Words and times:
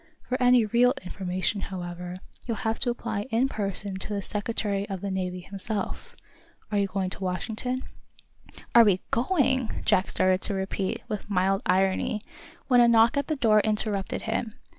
For 0.23 0.41
any 0.41 0.65
real 0.65 0.95
information, 1.03 1.61
however, 1.61 2.15
you'll 2.47 2.57
have 2.65 2.79
to 2.79 2.89
apply 2.89 3.27
in 3.29 3.47
person 3.47 3.97
to 3.97 4.07
the 4.11 4.23
Secretary 4.23 4.89
of 4.89 5.01
the 5.01 5.11
Navy 5.11 5.41
himself. 5.41 6.15
Are 6.71 6.79
you 6.79 6.87
going 6.87 7.11
to 7.11 7.23
Washington?" 7.23 7.83
"Are 8.73 8.83
we 8.83 9.01
going" 9.11 9.69
Jack 9.85 10.09
started 10.09 10.41
to 10.41 10.55
repeat, 10.55 11.03
with 11.07 11.29
mild 11.29 11.61
irony, 11.67 12.19
when 12.67 12.81
a 12.81 12.87
knock 12.87 13.15
at 13.15 13.27
the 13.27 13.35
door 13.35 13.59
interrupted 13.59 14.23
him. 14.23 14.55